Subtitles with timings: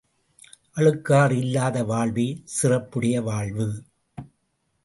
[0.77, 3.67] அழுக்காறு இல்லாத வாழ்வே சிறப்புடைய வாழ்வு.